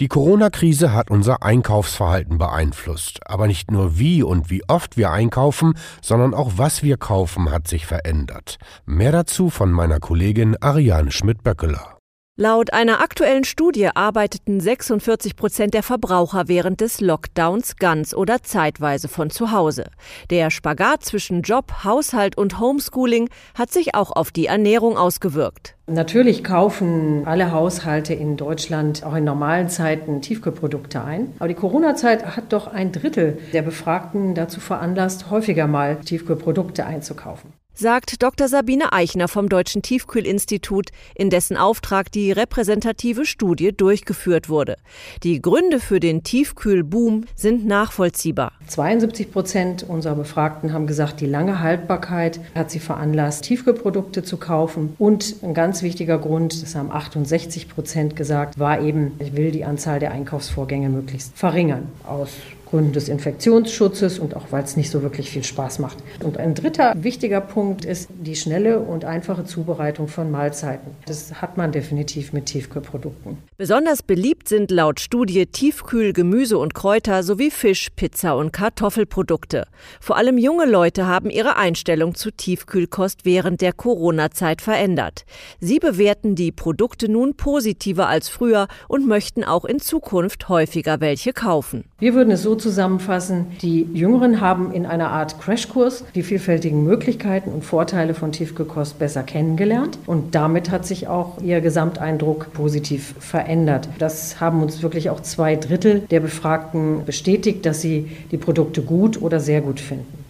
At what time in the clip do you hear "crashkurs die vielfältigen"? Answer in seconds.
95.38-96.82